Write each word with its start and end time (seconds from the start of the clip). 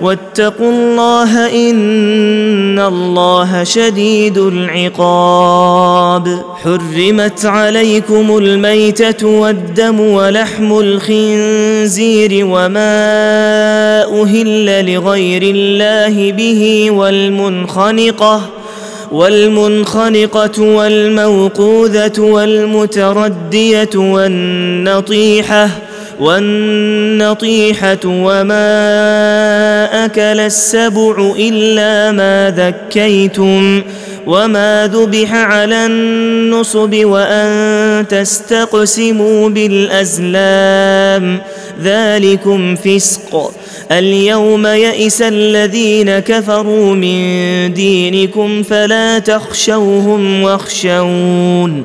واتقوا 0.00 0.70
الله 0.70 1.46
إن 1.70 2.78
الله 2.78 3.64
شديد 3.64 4.38
العقاب. 4.38 6.42
حرمت 6.64 7.46
عليكم 7.46 8.38
الميتة 8.38 9.26
والدم 9.26 10.00
ولحم 10.00 10.78
الخنزير 10.78 12.46
وما 12.46 12.96
أهل 14.22 14.94
لغير 14.94 15.42
الله 15.42 16.32
به 16.32 16.90
والمنخنقة 16.90 18.40
والمنخنقة 19.12 20.62
والموقوذة 20.62 22.20
والمتردية 22.20 23.90
والنطيحة 23.96 25.68
والنطيحة 26.20 27.98
وما 28.04 28.66
أكل 29.92 30.20
السبع 30.20 31.34
إلا 31.38 32.12
ما 32.12 32.54
ذكيتم 32.56 33.82
وما 34.26 34.90
ذبح 34.94 35.34
على 35.34 35.86
النصب 35.86 36.94
وأن 36.94 38.04
تستقسموا 38.08 39.48
بالأزلام. 39.48 41.40
ذلكم 41.82 42.76
فسق. 42.76 43.52
اليوم 43.92 44.66
يئس 44.66 45.22
الذين 45.22 46.18
كفروا 46.18 46.94
من 46.94 47.74
دينكم 47.74 48.62
فلا 48.62 49.18
تخشوهم 49.18 50.42
واخشون. 50.42 51.84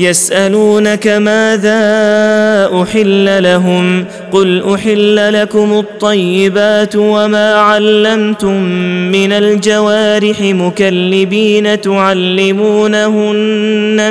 يسألونك 0.00 1.06
ماذا 1.08 1.80
أحل 2.82 3.42
لهم 3.42 4.04
قل 4.32 4.74
أحل 4.74 5.42
لكم 5.42 5.78
الطيبات 5.78 6.96
وما 6.96 7.54
علمتم 7.54 8.62
من 9.12 9.32
الجوارح 9.32 10.40
مكلبين 10.40 11.80
تعلمونهن 11.80 13.34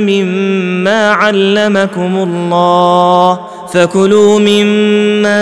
مما 0.03 1.11
علمكم 1.11 2.17
الله 2.17 3.39
فكلوا 3.73 4.39
مما 4.39 5.39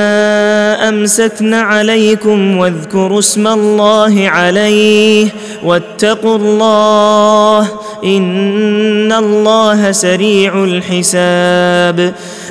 أمسكن 0.89 1.53
عليكم 1.53 2.57
واذكروا 2.57 3.19
اسم 3.19 3.47
الله 3.47 4.29
عليه 4.29 5.27
واتقوا 5.63 6.35
الله 6.35 7.67
إن 8.03 9.11
الله 9.11 9.91
سريع 9.91 10.63
الحساب 10.63 12.13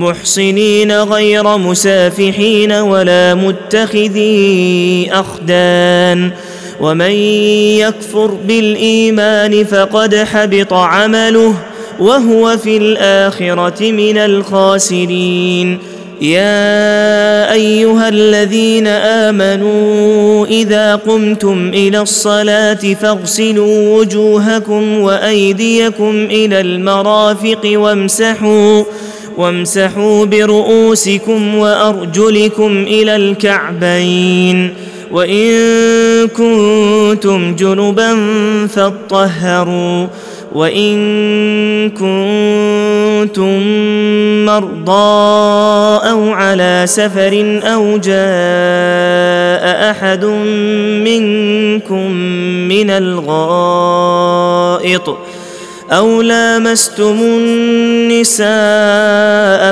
محصنين 0.00 0.92
غير 0.92 1.58
مسافحين 1.58 2.72
ولا 2.72 3.34
متخذي 3.34 5.10
أخدان 5.12 6.30
ومن 6.80 7.10
يكفر 7.80 8.26
بالإيمان 8.26 9.64
فقد 9.64 10.14
حبط 10.14 10.72
عمله 10.72 11.54
وهو 11.98 12.56
في 12.56 12.76
الآخرة 12.76 13.90
من 13.92 14.18
الخاسرين. 14.18 15.78
يا 16.20 17.52
أيها 17.52 18.08
الذين 18.08 18.86
آمنوا 18.86 20.46
إذا 20.46 20.94
قمتم 20.96 21.68
إلى 21.68 22.00
الصلاة 22.00 22.94
فاغسلوا 22.94 23.98
وجوهكم 23.98 25.00
وأيديكم 25.00 26.10
إلى 26.30 26.60
المرافق 26.60 27.60
وامسحوا 27.64 28.84
وامسحوا 29.36 30.24
برؤوسكم 30.24 31.54
وأرجلكم 31.54 32.82
إلى 32.82 33.16
الكعبين 33.16 34.74
وإن 35.10 35.48
كنتم 36.28 37.56
جنبا 37.56 38.16
فاطهروا 38.66 40.06
وإن 40.54 41.90
كنتم 41.90 43.60
مرضى 44.46 44.90
أو 46.10 46.30
على 46.32 46.82
سفر 46.88 47.60
أو 47.64 47.98
جاء 47.98 49.90
أحد 49.90 50.24
منكم 51.04 52.10
من 52.68 52.90
الغائط 52.90 54.10
أو 55.90 56.22
لامستم 56.22 57.18
النساء 57.20 58.48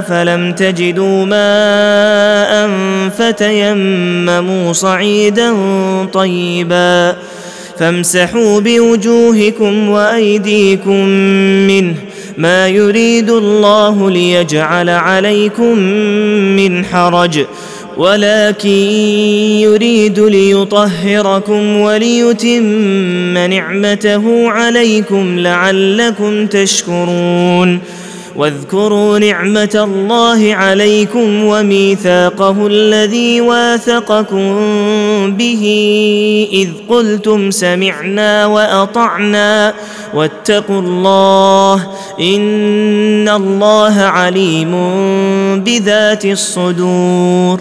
فلم 0.01 0.53
تجدوا 0.53 1.25
ماء 1.25 2.71
فتيمموا 3.19 4.73
صعيدا 4.73 5.57
طيبا 6.13 7.17
فامسحوا 7.79 8.61
بوجوهكم 8.61 9.89
وايديكم 9.89 11.05
منه 11.67 11.95
ما 12.39 12.69
يريد 12.69 13.31
الله 13.31 14.11
ليجعل 14.11 14.89
عليكم 14.91 15.79
من 16.57 16.85
حرج 16.85 17.45
ولكن 17.99 18.69
يريد 19.59 20.21
ليطهركم 20.21 21.77
وليتم 21.77 23.39
نعمته 23.39 24.51
عليكم 24.51 25.39
لعلكم 25.39 26.47
تشكرون. 26.47 27.81
واذكروا 28.37 29.19
نعمة 29.19 29.71
الله 29.75 30.55
عليكم 30.55 31.45
وميثاقه 31.45 32.67
الذي 32.67 33.41
واثقكم 33.41 34.47
به 35.37 35.65
إذ 36.53 36.69
قلتم 36.89 37.51
سمعنا 37.51 38.47
وأطعنا. 38.47 39.75
واتقوا 40.15 40.81
الله 40.81 41.87
إن 42.21 43.29
الله 43.29 44.01
عليم 44.01 44.73
بذات 45.65 46.25
الصدور. 46.25 47.61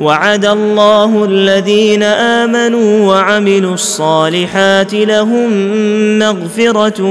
وعد 0.00 0.44
الله 0.44 1.24
الذين 1.24 2.02
آمنوا 2.02 3.06
وعملوا 3.06 3.74
الصالحات 3.74 4.94
لهم 4.94 5.48
مغفرة 6.18 7.02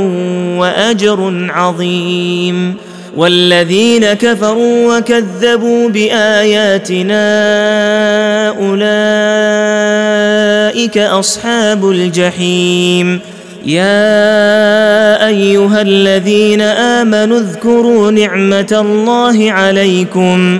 وأجر 0.57 1.47
عظيم. 1.49 2.75
والذين 3.17 4.13
كفروا 4.13 4.97
وكذبوا 4.97 5.89
بآياتنا 5.89 7.23
أولئك 10.73 10.97
أصحاب 10.97 11.89
الجحيم. 11.89 13.19
يا 13.65 15.27
أيها 15.27 15.81
الذين 15.81 16.61
آمنوا 16.61 17.39
اذكروا 17.39 18.11
نعمة 18.11 18.77
الله 18.81 19.51
عليكم. 19.51 20.59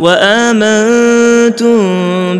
وآمنتم 0.00 1.80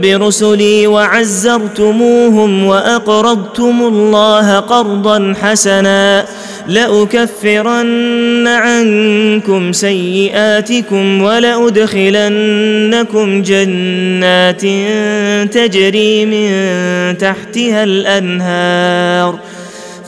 برسلي 0.01 0.87
وعزرتموهم 0.87 2.65
وأقرضتم 2.65 3.83
الله 3.83 4.59
قرضا 4.59 5.35
حسنا 5.43 6.27
لأكفرن 6.69 8.47
عنكم 8.47 9.73
سيئاتكم 9.73 11.23
ولأدخلنكم 11.23 12.33
جنات 13.43 14.61
تجري 15.55 16.27
من 16.27 16.51
تحتها 17.19 17.85
الأنهار 17.85 19.39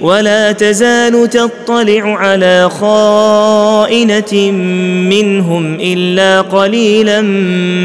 ولا 0.00 0.52
تزال 0.52 1.30
تطلع 1.30 2.18
على 2.18 2.70
خائنة 2.80 4.52
منهم 5.10 5.78
إلا 5.80 6.40
قليلا 6.40 7.22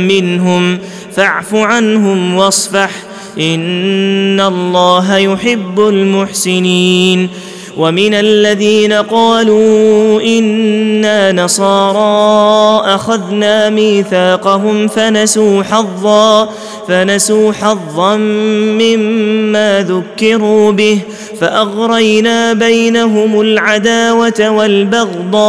منهم. 0.07 0.79
فاعف 1.15 1.55
عنهم 1.55 2.35
واصفح. 2.35 2.91
إن 3.39 4.39
الله 4.39 5.17
يحب 5.17 5.79
المحسنين. 5.79 7.29
ومن 7.77 8.13
الذين 8.13 8.93
قالوا 8.93 10.21
إنا 10.21 11.31
نصارى 11.31 12.95
أخذنا 12.95 13.69
ميثاقهم 13.69 14.87
فنسوا 14.87 15.63
حظا 15.63 16.49
فنسوا 16.87 17.51
حظا 17.53 18.15
مما 18.17 19.85
ذكروا 19.89 20.71
به. 20.71 20.99
فأغرينا 21.41 22.53
بينهم 22.53 23.41
العداوة 23.41 24.49
والبغضاء 24.49 25.41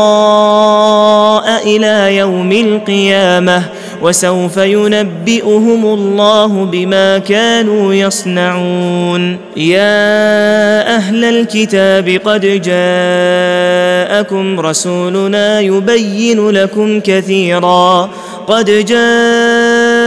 إلى 1.67 2.17
يوم 2.17 2.53
القيامة 2.53 3.63
وسوف 4.03 4.57
ينبئهم 4.57 5.85
الله 5.85 6.47
بما 6.47 7.19
كانوا 7.19 7.95
يصنعون. 7.95 9.37
يا 9.57 10.97
أهل 10.97 11.25
الكتاب 11.25 12.21
قد 12.25 12.41
جاءكم 12.65 14.61
رسولنا 14.61 15.61
يبين 15.61 16.51
لكم 16.51 17.01
كثيرا. 17.01 18.11
قد 18.47 18.71
جاءكم 18.71 19.82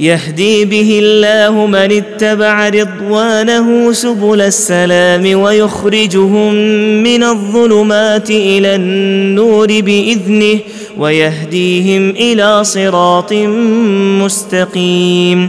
يهدي 0.00 0.64
به 0.64 1.00
الله 1.02 1.66
من 1.66 1.92
اتبع 1.92 2.68
رضوانه 2.68 3.92
سبل 3.92 4.40
السلام 4.40 5.40
ويخرجهم 5.40 6.54
من 7.02 7.22
الظلمات 7.22 8.30
إلى 8.30 8.74
النور 8.74 9.66
بإذنه 9.66 10.58
ويهديهم 10.98 12.10
إلى 12.10 12.64
صراط 12.64 13.32
مستقيم 14.22 15.48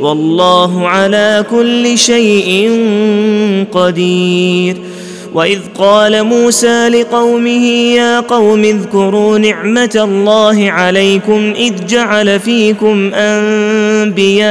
والله 0.00 0.88
على 0.88 1.44
كل 1.50 1.98
شيء 1.98 2.70
قدير. 3.72 4.76
وإذ 5.34 5.58
قال 5.78 6.24
موسى 6.24 6.88
لقومه 6.88 7.66
يا 7.94 8.20
قوم 8.20 8.64
اذكروا 8.64 9.38
نعمة 9.38 10.00
الله 10.04 10.70
عليكم 10.70 11.52
إذ 11.56 11.86
جعل 11.86 12.40
فيكم 12.40 13.14
أنبياء 13.14 14.48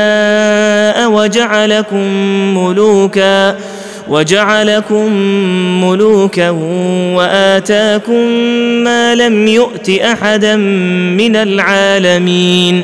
وجعلكم 1.11 2.03
ملوكا 2.57 3.57
وجعلكم 4.09 5.13
ملوكا 5.83 6.49
وآتاكم 7.15 8.27
ما 8.83 9.15
لم 9.15 9.47
يؤت 9.47 9.89
أحدا 9.89 10.55
من 10.55 11.35
العالمين. 11.35 12.83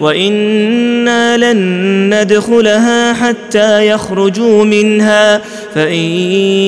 وأنا 0.00 1.36
لن 1.36 1.60
ندخلها 2.14 3.12
حتى 3.12 3.86
يخرجوا 3.86 4.64
منها 4.64 5.40
فان 5.74 5.94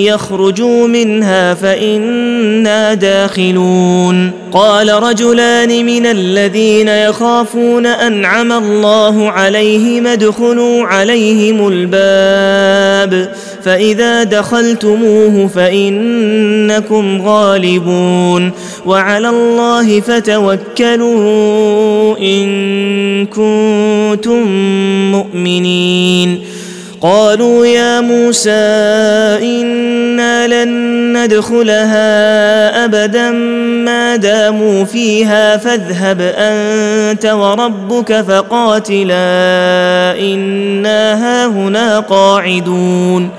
يخرجوا 0.07 0.89
منها 0.89 1.55
فانا 1.55 2.95
داخلون 2.95 4.31
قال 4.53 5.03
رجلان 5.03 5.87
من 5.87 6.07
الذين 6.07 6.89
يخافون 6.89 7.87
انعم 7.87 8.53
الله 8.53 9.31
عليهم 9.31 10.07
ادخلوا 10.07 10.85
عليهم 10.85 11.69
الباب 11.69 13.33
فإذا 13.65 14.23
دخلتموه 14.23 15.47
فإنكم 15.47 17.23
غالبون 17.23 18.53
وعلى 18.87 19.29
الله 19.29 20.01
فتوكلوا 20.01 21.13
إن 22.19 23.27
كنتم 23.27 24.43
مؤمنين 25.13 26.45
قالوا 27.01 27.67
يا 27.67 28.01
موسى 28.01 28.51
إنا 29.43 30.65
لن 30.65 30.93
ندخلها 31.17 32.85
أبدا 32.85 33.31
ما 33.85 34.17
داموا 34.17 34.85
فيها 34.85 35.57
فاذهب 35.57 36.21
أنت 36.21 37.27
وربك 37.27 38.21
فقاتلا 38.21 39.15
إنا 40.21 41.15
هاهنا 41.25 42.01
قاعدون 42.01 43.31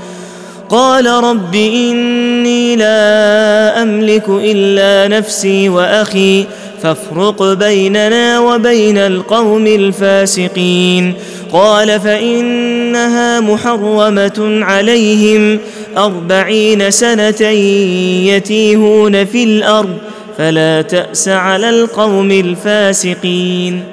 قال 0.73 1.05
رب 1.05 1.55
إني 1.55 2.75
لا 2.75 3.81
أملك 3.81 4.23
إلا 4.29 5.17
نفسي 5.17 5.69
وأخي 5.69 6.45
فافرق 6.81 7.53
بيننا 7.53 8.39
وبين 8.39 8.97
القوم 8.97 9.67
الفاسقين. 9.67 11.13
قال 11.51 11.99
فإنها 11.99 13.39
محرمة 13.39 14.59
عليهم 14.61 15.59
أربعين 15.97 16.91
سنة 16.91 17.41
يتيهون 18.27 19.25
في 19.25 19.43
الأرض 19.43 19.97
فلا 20.37 20.81
تأس 20.81 21.27
على 21.27 21.69
القوم 21.69 22.31
الفاسقين. 22.31 23.92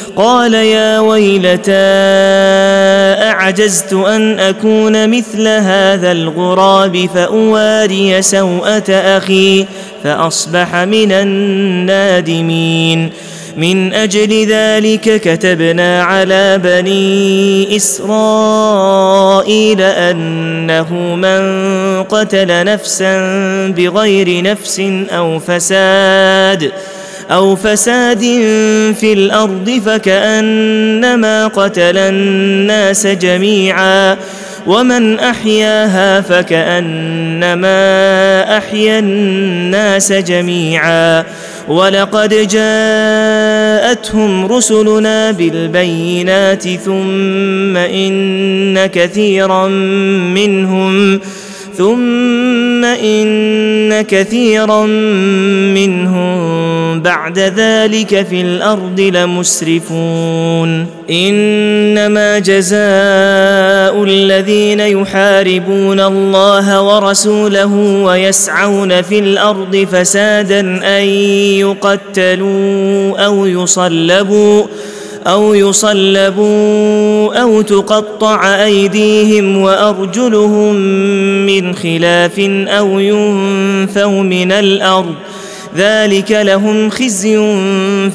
قال 0.15 0.53
يا 0.53 0.99
ويلتى 0.99 1.71
أعجزت 3.31 3.93
أن 3.93 4.39
أكون 4.39 5.09
مثل 5.09 5.47
هذا 5.47 6.11
الغراب 6.11 7.09
فأواري 7.15 8.21
سوءة 8.21 8.91
أخي 8.91 9.65
فأصبح 10.03 10.75
من 10.75 11.11
النادمين. 11.11 13.11
من 13.57 13.93
أجل 13.93 14.47
ذلك 14.47 15.21
كتبنا 15.21 16.03
على 16.03 16.59
بني 16.63 17.75
إسرائيل 17.75 19.81
أنه 19.81 20.93
من 21.15 21.41
قتل 22.03 22.65
نفسا 22.65 23.17
بغير 23.67 24.43
نفس 24.43 24.79
أو 25.11 25.39
فساد. 25.39 26.71
أو 27.31 27.55
فساد 27.55 28.19
في 28.99 29.13
الأرض 29.13 29.81
فكأنما 29.85 31.47
قتل 31.47 31.97
الناس 31.97 33.07
جميعا 33.07 34.17
ومن 34.67 35.19
أحياها 35.19 36.21
فكأنما 36.21 37.77
أحيا 38.57 38.99
الناس 38.99 40.11
جميعا 40.11 41.25
ولقد 41.67 42.47
جاءتهم 42.47 44.45
رسلنا 44.45 45.31
بالبينات 45.31 46.67
ثم 46.69 47.77
إن 47.77 48.85
كثيرا 48.85 49.67
منهم 49.67 51.19
ثم 51.81 52.85
إن 52.85 54.01
كثيرا 54.01 54.85
منهم 55.75 57.01
بعد 57.01 57.39
ذلك 57.39 58.27
في 58.29 58.41
الأرض 58.41 58.99
لمسرفون. 58.99 60.85
إنما 61.09 62.39
جزاء 62.39 64.03
الذين 64.03 64.79
يحاربون 64.79 65.99
الله 65.99 66.81
ورسوله 66.81 67.75
ويسعون 68.03 69.01
في 69.01 69.19
الأرض 69.19 69.87
فسادا 69.91 70.59
أن 70.99 71.03
يقتلوا 71.65 73.17
أو 73.25 73.45
يصلبوا 73.45 74.63
أو 75.27 75.53
يصلبوا 75.53 77.41
أو 77.41 77.61
تقطع 77.61 78.63
أيديهم 78.63 79.57
وأرجلهم 79.57 80.75
من 81.45 81.75
خلاف 81.75 82.39
أو 82.67 82.99
ينفوا 82.99 84.23
من 84.23 84.51
الأرض. 84.51 85.15
ذلك 85.77 86.31
لهم 86.31 86.89
خزي 86.89 87.37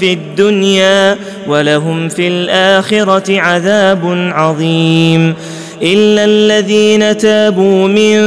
في 0.00 0.12
الدنيا 0.12 1.16
ولهم 1.48 2.08
في 2.08 2.28
الآخرة 2.28 3.40
عذاب 3.40 4.30
عظيم. 4.34 5.34
إلا 5.82 6.24
الذين 6.24 7.18
تابوا 7.18 7.88
من 7.88 8.18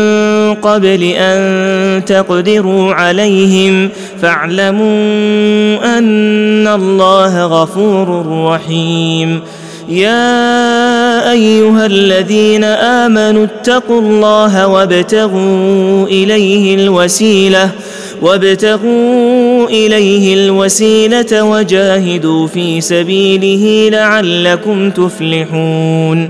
قبل 0.61 1.03
أن 1.03 2.05
تقدروا 2.05 2.93
عليهم 2.93 3.89
فاعلموا 4.21 5.97
أن 5.97 6.67
الله 6.67 7.45
غفور 7.45 8.25
رحيم. 8.45 9.41
يا 9.89 11.31
أيها 11.31 11.85
الذين 11.85 12.63
آمنوا 12.63 13.43
اتقوا 13.45 14.01
الله 14.01 14.67
وابتغوا 14.67 16.07
إليه 16.07 16.75
الوسيلة 16.75 17.69
وابتغوا 18.21 19.67
إليه 19.67 20.33
الوسيلة 20.33 21.43
وجاهدوا 21.43 22.47
في 22.47 22.81
سبيله 22.81 23.89
لعلكم 23.89 24.89
تفلحون. 24.89 26.29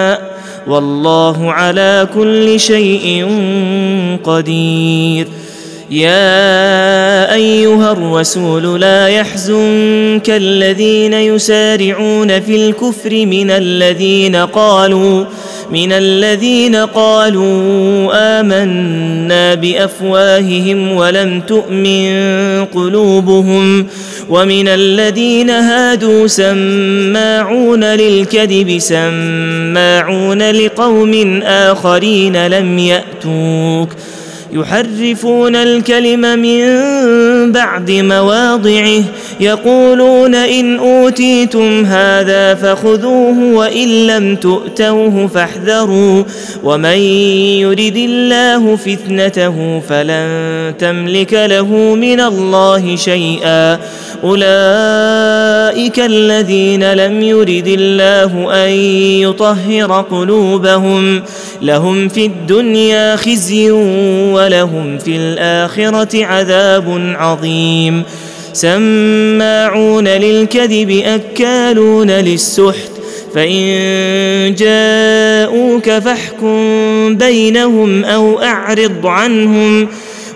والله 0.71 1.51
على 1.51 2.07
كل 2.13 2.59
شيء 2.59 3.27
قدير. 4.23 5.27
يا 5.91 7.33
أيها 7.33 7.91
الرسول 7.91 8.81
لا 8.81 9.07
يحزنك 9.07 10.29
الذين 10.29 11.13
يسارعون 11.13 12.39
في 12.39 12.55
الكفر 12.55 13.25
من 13.25 13.51
الذين 13.51 14.35
قالوا 14.35 15.25
من 15.71 15.91
الذين 15.91 16.75
قالوا 16.75 18.09
آمنا 18.39 19.53
بأفواههم 19.55 20.91
ولم 20.91 21.41
تؤمن 21.41 22.11
قلوبهم. 22.65 23.87
ومن 24.31 24.67
الذين 24.67 25.49
هادوا 25.49 26.27
سماعون 26.27 27.83
للكذب 27.83 28.77
سماعون 28.77 30.51
لقوم 30.51 31.41
آخرين 31.43 32.47
لم 32.47 32.79
يأتوك. 32.79 33.89
يحرفون 34.53 35.55
الكلم 35.55 36.39
من 36.39 36.61
بعد 37.51 37.91
مواضعه 37.91 39.03
يقولون 39.39 40.35
إن 40.35 40.79
أوتيتم 40.79 41.85
هذا 41.85 42.55
فخذوه 42.55 43.53
وإن 43.53 44.07
لم 44.07 44.35
تؤتوه 44.35 45.27
فاحذروا 45.27 46.23
ومن 46.63 46.97
يرد 47.61 47.97
الله 47.97 48.75
فتنته 48.75 49.81
فلن 49.89 50.73
تملك 50.79 51.33
له 51.33 51.95
من 51.95 52.19
الله 52.19 52.95
شيئا. 52.95 53.79
أولئك 54.23 55.99
الذين 55.99 56.93
لم 56.93 57.21
يرد 57.21 57.67
الله 57.67 58.65
أن 58.65 58.69
يطهر 59.21 60.01
قلوبهم. 60.11 61.21
لهم 61.61 62.07
في 62.07 62.25
الدنيا 62.25 63.15
خزي 63.15 63.71
ولهم 64.31 64.97
في 64.97 65.15
الآخرة 65.15 66.25
عذاب 66.25 67.15
عظيم. 67.17 68.03
سماعون 68.53 70.07
للكذب 70.07 71.01
أكالون 71.05 72.11
للسحت. 72.11 72.91
فإن 73.35 74.55
جاءوك 74.55 75.89
فاحكم 75.89 77.15
بينهم 77.15 78.05
أو 78.05 78.41
أعرض 78.41 79.05
عنهم. 79.07 79.87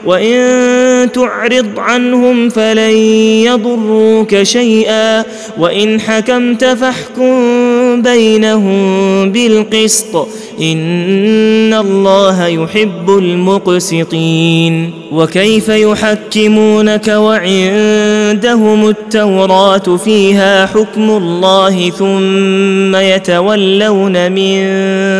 وإن 0.06 1.12
تعرض 1.12 1.70
عنهم 1.78 2.50
فلن 2.50 2.98
يضروك 3.46 4.44
شيئا. 4.44 5.24
وإن 5.58 6.02
حكمت 6.02 6.66
فاحكم 6.66 8.02
بينهم 8.02 9.32
بالقسط. 9.32 10.28
إن 10.62 11.74
الله 11.74 12.48
يحب 12.48 13.10
المقسطين. 13.10 14.92
وكيف 15.12 15.70
يحكمونك 15.70 17.08
وعندهم 17.08 18.90
التوراة 18.90 19.98
فيها 20.06 20.66
حكم 20.66 21.10
الله 21.10 21.90
ثم 21.90 22.96
يتولون 22.96 24.32
من 24.32 24.58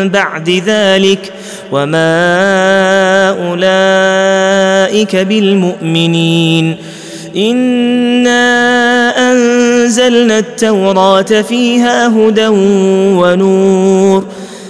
بعد 0.08 0.62
ذلك 0.66 1.32
وما 1.72 2.08
أولئك 3.50 5.16
بالمؤمنين. 5.16 6.76
إنا 7.36 8.42
أنزلنا 9.32 10.38
التوراة 10.38 11.22
فيها 11.22 12.08
هدى 12.08 12.46
ونور 13.16 14.24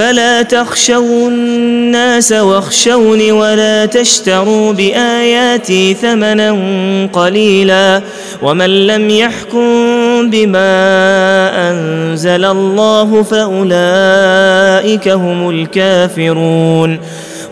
فلا 0.00 0.42
تخشوا 0.42 1.28
الناس 1.28 2.32
واخشوني 2.32 3.32
ولا 3.32 3.86
تشتروا 3.86 4.72
بآياتي 4.72 5.94
ثمنا 5.94 6.50
قليلا 7.12 8.02
ومن 8.42 8.86
لم 8.86 9.10
يحكم 9.10 10.30
بما 10.30 10.70
أنزل 11.70 12.44
الله 12.44 13.22
فأولئك 13.22 15.08
هم 15.08 15.50
الكافرون 15.50 16.98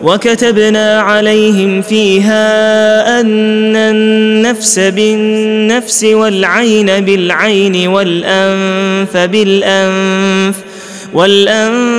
وكتبنا 0.03 0.99
عليهم 0.99 1.81
فيها 1.81 3.19
أن 3.21 3.75
النفس 3.75 4.79
بالنفس 4.79 6.03
والعين 6.03 6.85
بالعين 6.85 7.87
والأنف 7.87 9.17
بالأنف 9.17 10.55
والأنف 11.13 11.98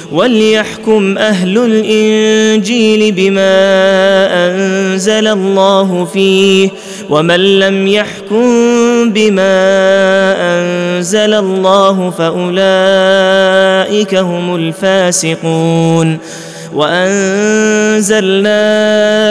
وليحكم 0.11 1.17
أهل 1.17 1.57
الإنجيل 1.57 3.11
بما 3.11 3.57
أنزل 4.47 5.27
الله 5.27 6.05
فيه 6.13 6.69
ومن 7.09 7.59
لم 7.59 7.87
يحكم 7.87 8.45
بما 9.09 9.55
أنزل 10.39 11.33
الله 11.33 12.09
فأولئك 12.09 12.55
هم 14.15 14.55
الفاسقون. 14.55 16.17
وأنزلنا 16.73 18.53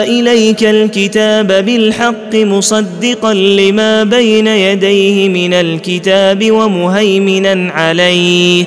إليك 0.03 0.63
الكتاب 0.63 1.47
بالحق 1.47 2.35
مصدقا 2.35 3.33
لما 3.33 4.03
بين 4.03 4.47
يديه 4.47 5.29
من 5.29 5.53
الكتاب 5.53 6.51
ومهيمنا 6.51 7.71
عليه. 7.71 8.65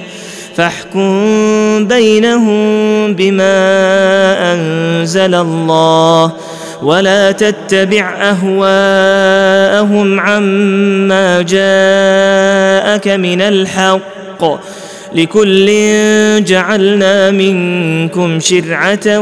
فاحكم 0.56 1.88
بينهم 1.88 3.14
بما 3.14 3.54
أنزل 4.54 5.34
الله 5.34 6.32
ولا 6.82 7.32
تتبع 7.32 8.14
أهواءهم 8.20 8.60
عما 10.20 11.42
جاءك 11.42 13.08
من 13.08 13.42
الحق 13.42 14.44
لكل 15.14 15.66
جعلنا 16.44 17.30
منكم 17.30 18.40
شرعة 18.40 19.18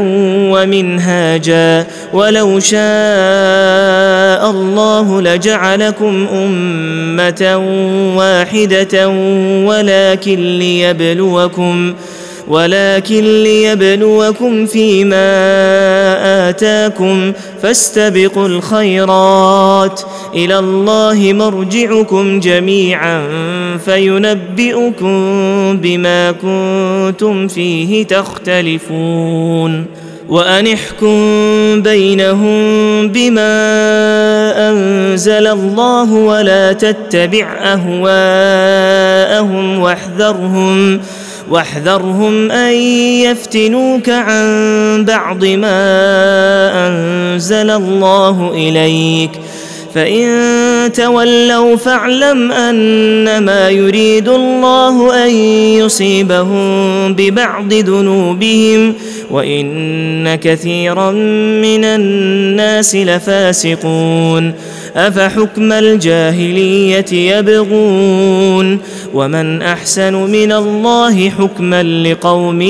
ومنهاجا. 0.51 1.87
ولو 2.13 2.59
شاء 2.59 4.49
الله 4.49 5.21
لجعلكم 5.21 6.27
أمة 6.33 7.57
واحدة 8.17 9.09
ولكن 9.67 10.57
ليبلوكم 10.59 11.93
ولكن 12.47 13.43
ليبلوكم 13.43 14.65
فيما 14.65 15.29
آتاكم 16.49 17.33
فاستبقوا 17.61 18.47
الخيرات. 18.47 20.01
إلى 20.35 20.59
الله 20.59 21.33
مرجعكم 21.33 22.39
جميعا 22.39 23.27
فينبئكم 23.85 25.13
بما 25.77 26.31
كنتم 26.31 27.47
فيه 27.47 28.05
تختلفون. 28.05 29.85
وأن 30.29 30.67
احكم 30.67 31.17
بينهم 31.81 32.57
بما 33.07 33.53
أنزل 34.69 35.47
الله 35.47 36.13
ولا 36.13 36.73
تتبع 36.73 37.47
أهواءهم 37.73 39.79
واحذرهم 39.79 40.99
واحذرهم 41.53 42.51
أن 42.51 42.73
يفتنوك 43.21 44.09
عن 44.09 44.45
بعض 45.05 45.45
ما 45.45 45.77
أنزل 46.87 47.69
الله 47.69 48.51
إليك 48.53 49.31
فإن 49.95 50.91
تولوا 50.93 51.75
فاعلم 51.75 52.51
أنما 52.51 53.69
يريد 53.69 54.29
الله 54.29 55.25
أن 55.25 55.31
يصيبهم 55.79 57.13
ببعض 57.13 57.73
ذنوبهم 57.73 58.93
وإن 59.31 60.35
كثيرا 60.35 61.11
من 61.61 61.85
الناس 61.85 62.95
لفاسقون 62.95 64.53
أفحكم 64.95 65.71
الجاهلية 65.71 67.13
يبغون 67.13 68.79
ومن 69.13 69.61
أحسن 69.61 70.13
من 70.13 70.51
الله 70.51 71.29
حكما 71.29 71.83
لقوم 71.83 72.61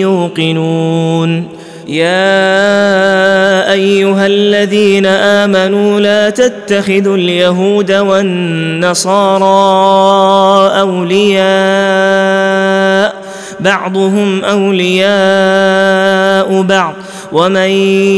يوقنون 0.00 1.55
يا 1.86 3.72
أيها 3.72 4.26
الذين 4.26 5.06
آمنوا 5.06 6.00
لا 6.00 6.30
تتخذوا 6.30 7.16
اليهود 7.16 7.92
والنصارى 7.92 9.46
أولياء 10.80 11.46
بعضهم 13.60 14.44
أولياء 14.44 15.06
بعض. 16.62 16.94
ومن 17.32 17.70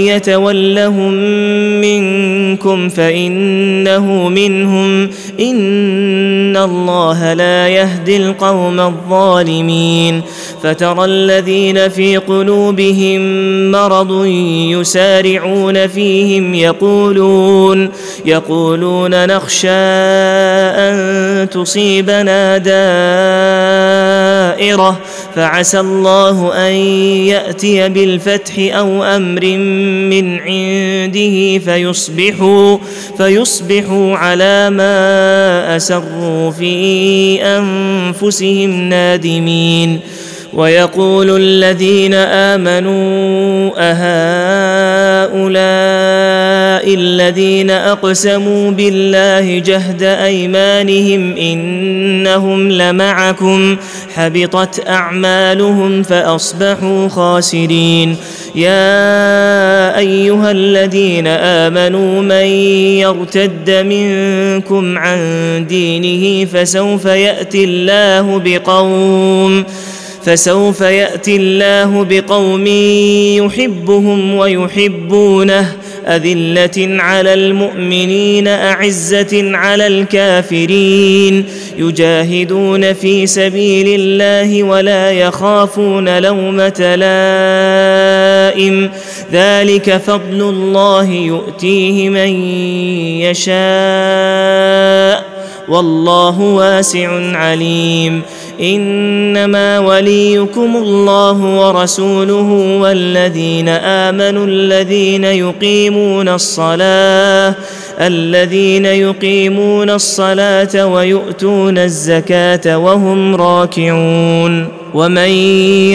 يتولهم 0.09 1.13
منكم 1.81 2.89
فانه 2.89 4.29
منهم 4.29 5.11
ان 5.41 6.57
الله 6.57 7.33
لا 7.33 7.69
يهدي 7.69 8.17
القوم 8.17 8.81
الظالمين 8.81 10.23
فترى 10.63 11.05
الذين 11.05 11.89
في 11.89 12.17
قلوبهم 12.17 13.21
مرض 13.71 14.25
يسارعون 14.71 15.87
فيهم 15.87 16.55
يقولون 16.55 17.91
يقولون 18.25 19.27
نخشى 19.27 19.69
ان 19.69 21.49
تصيبنا 21.51 22.59
دائره 22.59 22.79
فعسى 25.35 25.81
الله 25.81 26.69
ان 26.69 26.73
ياتي 27.27 27.89
بالفتح 27.89 28.53
أو 28.59 28.98
أمر 29.03 29.45
من 30.11 30.39
عنده 30.39 31.59
فيصبحوا 31.59 32.79
فيصبحوا 33.19 34.17
على 34.17 34.71
ما 34.71 35.77
أسروا 35.77 36.51
في 36.51 37.39
أنفسهم 37.43 38.71
نادمين. 38.89 40.01
ويقول 40.53 41.37
الذين 41.37 42.15
آمنوا 42.15 43.71
أهؤلاء 43.79 45.35
الذين 46.95 47.71
أقسموا 47.71 48.71
بالله 48.71 49.59
جهد 49.59 50.03
أيمانهم 50.03 51.37
إنهم 51.37 52.73
لمعكم. 52.73 53.77
حبطت 54.15 54.89
أعمالهم 54.89 56.03
فأصبحوا 56.03 57.09
خاسرين. 57.09 58.17
يا 58.55 59.99
أيها 59.99 60.51
الذين 60.51 61.27
آمنوا 61.27 62.23
من 62.23 62.47
يرتد 63.05 63.71
منكم 63.71 64.99
عن 64.99 65.21
دينه 65.69 66.45
فسوف 66.45 67.05
يأتي 67.05 67.65
الله 67.65 68.39
بقوم 68.45 69.65
فسوف 70.25 70.81
يأتي 70.81 71.37
الله 71.37 72.05
بقوم 72.11 72.67
يحبهم 73.47 74.35
ويحبونه 74.35 75.73
أذلة 76.09 77.03
على 77.03 77.35
المؤمنين 77.35 78.49
أعزة 78.49 79.57
على 79.57 79.87
الكافرين. 79.87 81.45
يجاهدون 81.79 82.93
في 82.93 83.27
سبيل 83.27 84.01
الله 84.01 84.63
ولا 84.63 85.13
يخافون 85.13 86.19
لومة 86.19 86.97
لائم. 86.97 88.91
ذلك 89.33 89.97
فضل 89.97 90.41
الله 90.41 91.05
يؤتيه 91.05 92.09
من 92.09 92.43
يشاء. 93.21 95.25
والله 95.69 96.41
واسع 96.41 97.37
عليم. 97.37 98.23
إنما 98.61 99.79
وليكم 99.79 100.77
الله 100.77 101.59
ورسوله 101.59 102.79
والذين 102.81 103.69
آمنوا 103.69 104.47
الذين 104.47 105.25
يقيمون 105.25 106.29
الصلاة 106.29 107.55
الذين 108.01 108.87
يقيمون 108.87 109.91
الصلاة 109.91 110.87
ويؤتون 110.87 111.79
الزكاة 111.79 112.79
وهم 112.79 113.37
راكعون. 113.37 114.78
ومن 114.95 115.29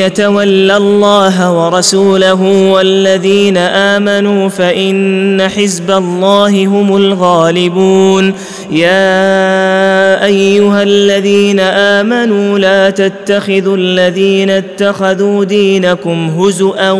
يتول 0.03 0.71
الله 0.71 1.51
ورسوله 1.51 2.41
والذين 2.71 3.57
آمنوا 3.57 4.49
فإن 4.49 5.41
حزب 5.49 5.91
الله 5.91 6.65
هم 6.67 6.95
الغالبون. 6.95 8.33
يا 8.71 10.25
أيها 10.25 10.83
الذين 10.83 11.59
آمنوا 11.59 12.59
لا 12.59 12.89
تتخذوا 12.89 13.77
الذين 13.77 14.49
اتخذوا 14.49 15.43
دينكم 15.43 16.29
هزءا 16.29 16.91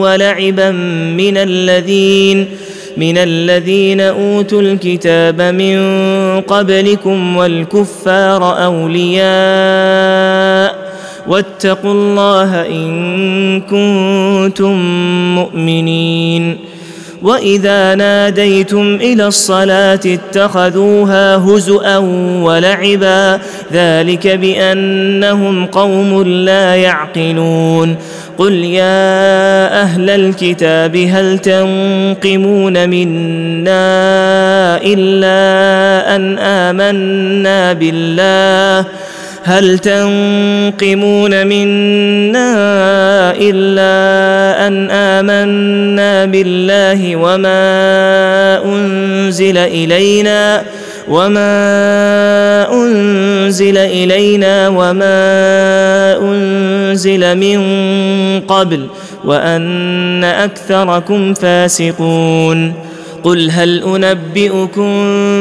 ولعبا 0.00 0.70
من 1.16 1.36
الذين 1.36 2.46
من 2.96 3.18
الذين 3.18 4.00
أوتوا 4.00 4.60
الكتاب 4.60 5.42
من 5.42 5.76
قبلكم 6.40 7.36
والكفار 7.36 8.64
أولياء 8.64 9.26
واتقوا 11.28 11.92
الله 11.92 12.66
إن 12.66 13.60
كنتم 13.60 14.74
مؤمنين. 15.34 16.56
وإذا 17.22 17.94
ناديتم 17.94 18.94
إلى 18.94 19.26
الصلاة 19.26 20.00
اتخذوها 20.06 21.36
هزءا 21.36 21.98
ولعبا 22.42 23.40
ذلك 23.72 24.26
بأنهم 24.26 25.66
قوم 25.66 26.22
لا 26.22 26.76
يعقلون. 26.76 27.96
قل 28.38 28.52
يا 28.52 29.82
أهل 29.82 30.10
الكتاب 30.10 30.96
هل 30.96 31.38
تنقمون 31.38 32.88
منا 32.88 33.86
إلا 34.84 35.40
أن 36.16 36.38
آمنا 36.38 37.72
بالله 37.72 38.86
هل 39.46 39.78
تنقمون 39.78 41.46
منا 41.46 42.52
إلا 43.38 44.66
أن 44.66 44.90
آمنا 44.90 46.24
بالله 46.24 47.16
وما 47.16 48.64
أنزل 48.64 49.58
إلينا 49.58 50.62
وما 51.08 51.52
أنزل 52.72 53.78
إلينا 53.78 54.68
وما 54.68 55.18
أنزل 56.22 57.36
من 57.38 57.60
قبل 58.40 58.86
وأن 59.24 60.24
أكثركم 60.24 61.34
فاسقون 61.34 62.85
قل 63.26 63.50
هل 63.50 63.82
انبئكم 63.82 64.92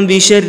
بشر 0.07 0.43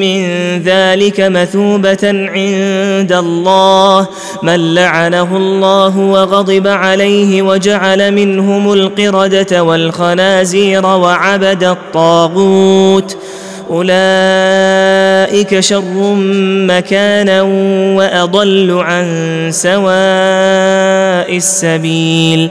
من 0.00 0.22
ذلك 0.62 1.20
مثوبه 1.20 1.98
عند 2.04 3.12
الله 3.12 4.08
من 4.42 4.74
لعنه 4.74 5.36
الله 5.36 5.98
وغضب 5.98 6.66
عليه 6.66 7.42
وجعل 7.42 8.14
منهم 8.14 8.72
القرده 8.72 9.62
والخنازير 9.62 10.86
وعبد 10.86 11.64
الطاغوت 11.64 13.16
اولئك 13.70 15.60
شر 15.60 16.14
مكانا 16.68 17.42
واضل 17.96 18.78
عن 18.80 19.06
سواء 19.52 21.36
السبيل 21.36 22.50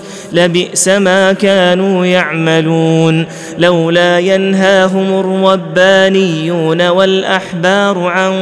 لبئس 0.33 0.87
ما 0.87 1.33
كانوا 1.33 2.05
يعملون 2.05 3.25
لولا 3.57 4.19
ينهاهم 4.19 5.19
الربانيون 5.19 6.87
والأحبار 6.87 7.99
عن 7.99 8.33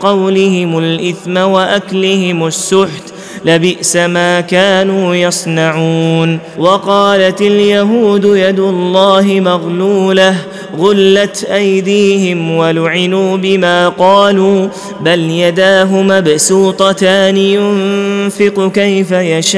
قولهم 0.00 0.78
الإثم 0.78 1.36
وأكلهم 1.36 2.46
السحت 2.46 3.02
لبئس 3.44 3.96
ما 3.96 4.40
كانوا 4.40 5.14
يصنعون 5.14 6.38
وقالت 6.58 7.40
اليهود 7.40 8.24
يد 8.24 8.58
الله 8.58 9.40
مغلولة 9.40 10.34
غلت 10.78 11.44
أيديهم 11.44 12.56
ولعنوا 12.56 13.36
بما 13.36 13.88
قالوا 13.88 14.68
بل 15.00 15.20
يداه 15.20 16.02
مبسوطتان 16.02 17.36
ينفق 17.36 18.72
كيف 18.74 19.10
يشاء 19.12 19.56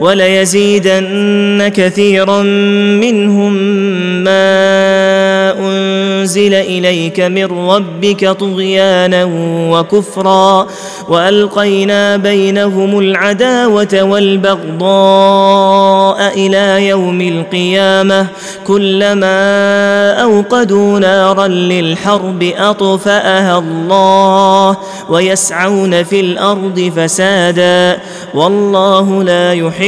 وليزيدن 0.00 1.72
كثيرا 1.76 2.42
منهم 3.02 3.52
ما 4.24 4.48
أنزل 5.58 6.54
إليك 6.54 7.20
من 7.20 7.44
ربك 7.44 8.30
طغيانا 8.30 9.28
وكفرا 9.70 10.66
وألقينا 11.08 12.16
بينهم 12.16 12.98
العداوة 12.98 14.02
والبغضاء 14.02 15.58
إلى 16.34 16.88
يوم 16.88 17.20
القيامة 17.20 18.26
كلما 18.66 20.12
أوقدوا 20.22 20.98
نارا 20.98 21.46
للحرب 21.48 22.52
أطفأها 22.58 23.58
الله 23.58 24.76
ويسعون 25.08 26.02
في 26.02 26.20
الأرض 26.20 26.92
فسادا 26.96 27.98
والله 28.34 29.24
لا 29.24 29.52
يحب 29.52 29.87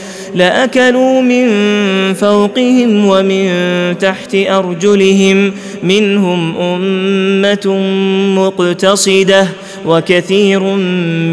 لأكلوا 0.35 1.21
من 1.21 1.47
فوقهم 2.13 3.05
ومن 3.05 3.47
تحت 3.97 4.35
أرجلهم 4.35 5.53
منهم 5.83 6.57
أمة 6.57 7.77
مقتصدة 8.35 9.47
وكثير 9.85 10.63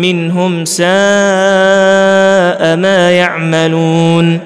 منهم 0.00 0.64
ساء 0.64 0.88
ما 2.76 3.10
يعملون. 3.10 4.40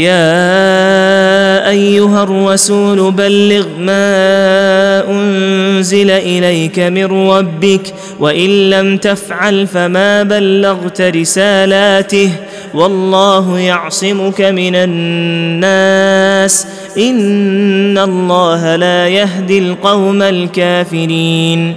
يا 0.00 1.68
أيها 1.70 2.22
الرسول 2.22 3.12
بلغ 3.12 3.66
ما 3.78 5.04
أنزل 5.10 6.10
إليك 6.10 6.78
من 6.78 7.04
ربك 7.30 7.94
وإن 8.18 8.70
لم 8.70 8.96
تفعل 8.96 9.66
فما 9.66 10.22
بلغت 10.22 11.00
رسالاته 11.00 12.32
والله 12.74 13.58
يعصمك 13.58 14.40
من 14.40 14.74
الناس 14.74 16.66
إن 16.98 17.98
الله 17.98 18.76
لا 18.76 19.08
يهدي 19.08 19.58
القوم 19.58 20.22
الكافرين 20.22 21.76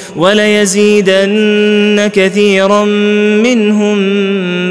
وليزيدن 0.15 2.09
كثيرا 2.13 2.85
منهم 3.43 3.97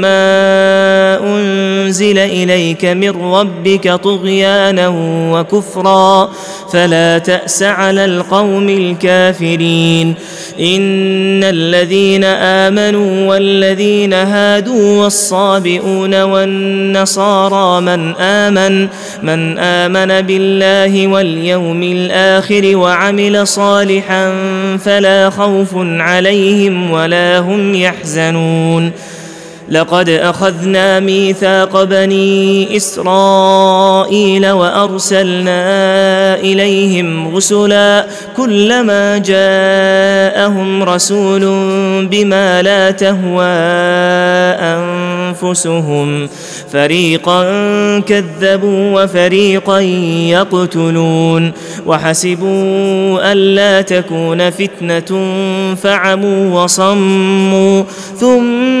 ما 0.01 1.19
أنزل 1.23 2.17
إليك 2.17 2.85
من 2.85 3.09
ربك 3.09 3.95
طغيانا 3.95 4.87
وكفرا. 5.33 6.31
فلا 6.73 7.17
تأس 7.17 7.63
على 7.63 8.05
القوم 8.05 8.69
الكافرين. 8.69 10.15
إن 10.59 11.43
الذين 11.43 12.23
آمنوا 12.23 13.27
والذين 13.29 14.13
هادوا 14.13 15.03
والصابئون 15.03 16.21
والنصارى 16.21 17.81
من 17.81 18.15
آمن 18.15 18.87
من 19.23 19.57
آمن 19.57 20.21
بالله 20.21 21.07
واليوم 21.07 21.83
الآخر 21.83 22.77
وعمل 22.77 23.47
صالحا 23.47 24.33
فلا 24.77 25.30
خوف 25.31 25.69
عليهم 25.75 26.91
ولا 26.91 27.39
هم 27.39 27.75
يحزنون. 27.75 28.91
لقد 29.69 30.09
أخذنا 30.09 30.99
ميثاق 30.99 31.83
بني 31.83 32.77
إسرائيل 32.77 34.49
وأرسلنا 34.51 35.63
إليهم 36.35 37.35
رسلا 37.35 38.05
كلما 38.37 39.17
جاءهم 39.17 40.83
رسول 40.83 41.41
بما 42.05 42.61
لا 42.61 42.91
تهوى 42.91 43.45
أنفسهم. 44.59 45.10
فريقا 46.71 47.43
كذبوا 47.99 49.03
وفريقا 49.03 49.79
يقتلون 50.29 51.51
وحسبوا 51.85 53.31
الا 53.31 53.81
تكون 53.81 54.49
فتنة 54.49 55.25
فعموا 55.75 56.63
وصموا 56.63 57.83
ثم 58.19 58.80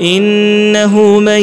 إنه 0.00 1.18
من 1.18 1.42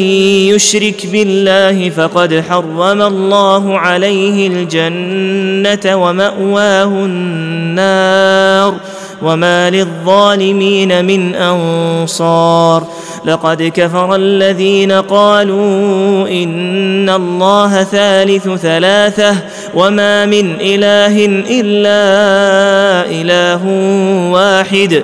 يشرك 0.49 1.07
بالله 1.07 1.89
فقد 1.89 2.43
حرم 2.49 3.01
الله 3.01 3.79
عليه 3.79 4.47
الجنة 4.47 5.95
ومأواه 5.95 7.05
النار 7.05 8.75
وما 9.21 9.69
للظالمين 9.69 11.05
من 11.05 11.35
أنصار 11.35 12.87
لقد 13.25 13.71
كفر 13.75 14.15
الذين 14.15 14.91
قالوا 14.91 16.27
إن 16.27 17.09
الله 17.09 17.83
ثالث 17.83 18.49
ثلاثة 18.49 19.35
وما 19.73 20.25
من 20.25 20.55
إله 20.61 21.25
إلا 21.49 22.01
إله 23.21 23.67
واحد 24.31 25.03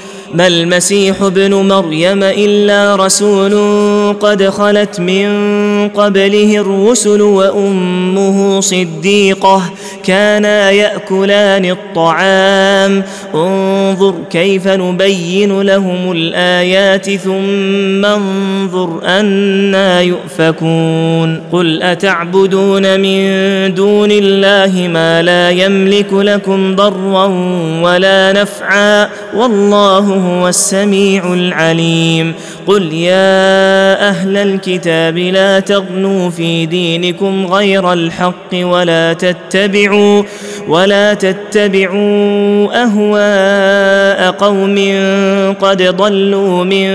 ما 0.33 0.47
المسيح 0.47 1.21
ابن 1.21 1.53
مريم 1.53 2.23
إلا 2.23 2.95
رسول 2.95 3.53
قد 4.19 4.43
خلت 4.49 4.99
من 4.99 5.27
قبله 5.89 6.57
الرسل 6.57 7.21
وأمه 7.21 8.59
صديقة 8.59 9.61
كانا 10.03 10.71
يأكلان 10.71 11.65
الطعام. 11.65 13.03
انظر 13.35 14.15
كيف 14.29 14.67
نبين 14.67 15.61
لهم 15.61 16.11
الآيات 16.11 17.09
ثم 17.09 18.05
انظر 18.05 19.01
أنا 19.05 20.01
يؤفكون. 20.01 21.41
قل 21.51 21.83
أتعبدون 21.83 22.99
من 22.99 23.21
دون 23.73 24.11
الله 24.11 24.87
ما 24.87 25.21
لا 25.21 25.49
يملك 25.49 26.13
لكم 26.13 26.75
ضرا 26.75 27.25
ولا 27.83 28.33
نفعا؟ 28.33 29.09
والله 29.35 30.20
هو 30.21 30.47
السميع 30.47 31.33
العليم. 31.33 32.33
قل 32.67 32.93
يا 32.93 34.09
أهل 34.09 34.37
الكتاب 34.37 35.17
لا 35.17 35.59
تغنوا 35.59 36.29
في 36.29 36.65
دينكم 36.65 37.45
غير 37.45 37.93
الحق 37.93 38.53
ولا 38.53 39.13
تتبعوا 39.13 40.23
ولا 40.67 41.13
تتبعوا 41.13 42.83
أهواء 42.83 44.31
قوم 44.31 44.75
قد 45.61 45.83
ضلوا 45.83 46.63
من 46.63 46.91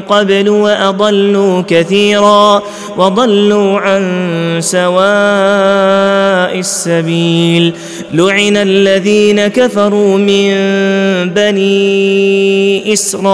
قبل 0.00 0.48
وأضلوا 0.48 1.62
كثيرا. 1.68 2.62
وضلوا 2.96 3.80
عن 3.80 4.02
سواء 4.60 4.94
السبيل. 6.58 7.74
لعن 8.12 8.56
الذين 8.56 9.46
كفروا 9.46 10.18
من 10.18 10.54
بني 11.30 12.92
إسرائيل 12.92 13.26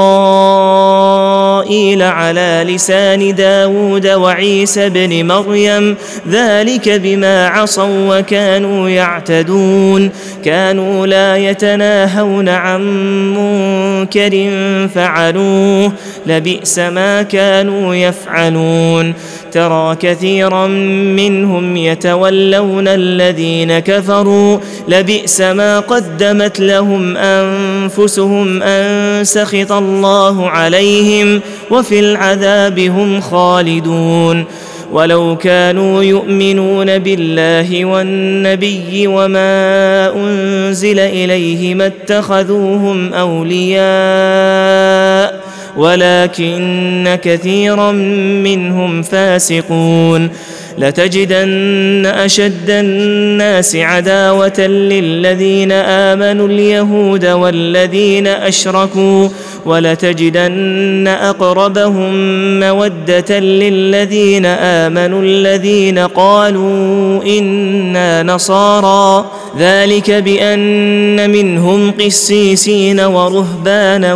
على 2.03 2.65
لسان 2.69 3.35
داود 3.35 4.07
وعيسى 4.07 4.89
بن 4.89 5.27
مريم. 5.27 5.97
ذلك 6.31 6.89
بما 6.89 7.49
عصوا 7.49 8.19
وكانوا 8.19 8.89
يعتدون. 8.89 10.11
كانوا 10.45 11.07
لا 11.07 11.37
يتناهون 11.37 12.49
عن 12.49 12.81
منكر 13.35 14.51
فعلوه. 14.95 15.93
لبئس 16.27 16.79
ما 16.79 17.23
كانوا 17.23 17.95
يفعلون. 17.95 19.15
ترى 19.53 19.97
كثيرا 20.01 20.67
منهم 21.17 21.77
يتولون 21.77 22.89
الذين 22.89 23.79
كفروا. 23.79 24.59
لبئس 24.89 25.41
ما 25.41 25.81
قدمت 25.81 26.61
لهم 26.61 27.17
أنفسهم 27.17 28.63
أن 28.63 29.25
سخط 29.25 29.73
الله 29.73 30.51
عليهم 30.51 31.41
وفي 31.71 32.01
العذاب 32.01 32.79
هم 32.79 33.21
خالدون. 33.21 34.45
ولو 34.93 35.37
كانوا 35.37 36.03
يؤمنون 36.03 36.99
بالله 36.99 37.85
والنبي 37.85 39.07
وما 39.07 40.13
أنزل 40.17 40.99
إليه 40.99 41.75
ما 41.75 41.87
اتخذوهم 41.87 43.15
أولياء 43.15 43.81
ولكن 45.77 47.19
كثيرا 47.23 47.93
منهم 48.43 49.03
فاسقون. 49.03 50.31
لتجدن 50.79 52.07
أشد 52.07 52.71
الناس 52.71 53.77
عداوة 53.77 54.61
للذين 54.61 55.73
آمنوا 55.73 56.49
اليهود 56.49 57.27
والذين 57.27 58.27
أشركوا 58.27 59.29
ولتجدن 59.67 61.09
أقربهم 61.09 62.11
مودة 62.61 63.39
للذين 63.39 64.47
آمنوا 64.47 65.23
الذين 65.23 65.99
قالوا 65.99 67.25
إنا 67.25 68.23
نصارى. 68.23 69.31
ذلك 69.59 70.11
بأن 70.11 71.31
منهم 71.31 71.91
قسيسين 71.91 73.01
ورهبانا 73.01 74.15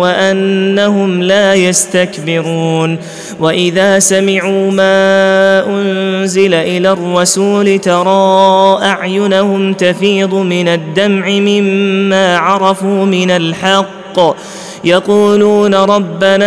وأنهم 0.00 1.22
لا 1.22 1.54
يستكبرون. 1.54 2.98
وإذا 3.40 3.98
سمعوا 3.98 4.70
ما 4.70 5.64
أنزل 5.66 6.54
إلى 6.54 6.92
الرسول 6.92 7.78
ترى 7.78 8.78
أعينهم 8.82 9.72
تفيض 9.72 10.34
من 10.34 10.68
الدمع 10.68 11.28
مما 11.28 12.36
عرفوا 12.36 13.04
من 13.04 13.30
الحق. 13.30 14.36
يقولون 14.84 15.74
ربنا 15.74 16.46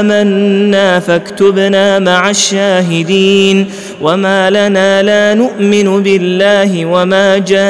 آمنا 0.00 1.00
فاكتبنا 1.00 1.98
مع 1.98 2.30
الشاهدين. 2.30 3.66
وما 4.00 4.50
لنا 4.50 5.02
لا 5.02 5.34
نؤمن 5.34 6.02
بالله 6.02 6.86
وما 6.86 7.38
جاءنا 7.38 7.62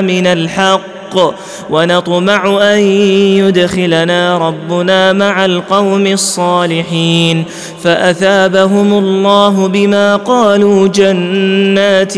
من 0.00 0.26
الحق 0.26 1.16
ونطمع 1.70 2.72
أن 2.74 2.78
يدخلنا 3.38 4.38
ربنا 4.38 5.12
مع 5.12 5.44
القوم 5.44 6.06
الصالحين. 6.06 7.44
فأثابهم 7.82 8.98
الله 8.98 9.68
بما 9.68 10.16
قالوا 10.16 10.88
جنات 10.88 12.12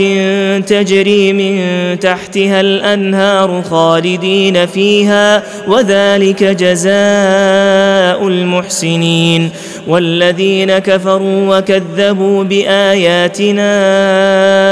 تجري 0.68 1.32
من 1.32 1.60
تحتها 1.98 2.60
الأنهار 2.60 3.62
خالدين 3.70 4.66
فيها 4.66 5.42
وذلك 5.68 6.44
جزاء 6.44 8.28
المحسنين. 8.28 9.50
والذين 9.86 10.78
كفروا 10.78 11.58
وكذبوا 11.58 12.44
بآياتنا 12.44 13.68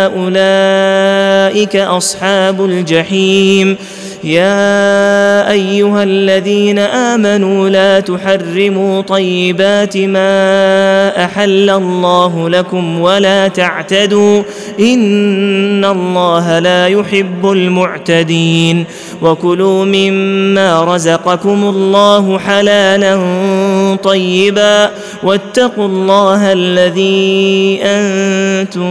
أولئك 0.06 1.76
أصحاب 1.76 2.64
الجحيم. 2.64 3.76
يا 4.26 5.50
أيها 5.50 6.02
الذين 6.02 6.78
آمنوا 6.78 7.68
لا 7.68 8.00
تحرموا 8.00 9.00
طيبات 9.00 9.96
ما 9.96 11.24
أحل 11.24 11.70
الله 11.70 12.48
لكم 12.48 13.00
ولا 13.00 13.48
تعتدوا 13.48 14.42
إن 14.80 15.84
الله 15.84 16.58
لا 16.58 16.86
يحب 16.86 17.50
المعتدين 17.50 18.84
وكلوا 19.22 19.84
مما 19.84 20.84
رزقكم 20.84 21.64
الله 21.64 22.38
حلالا 22.38 23.16
طيبا 24.02 24.90
واتقوا 25.22 25.86
الله 25.86 26.52
الذي 26.52 27.78
أنتم 27.82 28.86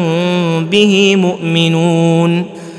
به 0.65 1.15
مؤمنون 1.15 2.64